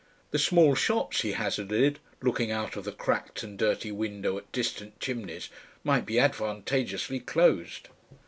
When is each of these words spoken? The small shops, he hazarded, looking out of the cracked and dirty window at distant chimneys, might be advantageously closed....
The 0.31 0.39
small 0.39 0.73
shops, 0.73 1.21
he 1.21 1.33
hazarded, 1.33 1.99
looking 2.23 2.49
out 2.49 2.75
of 2.75 2.85
the 2.85 2.91
cracked 2.91 3.43
and 3.43 3.55
dirty 3.55 3.91
window 3.91 4.35
at 4.39 4.51
distant 4.51 4.99
chimneys, 4.99 5.49
might 5.83 6.07
be 6.07 6.17
advantageously 6.19 7.19
closed.... 7.19 7.87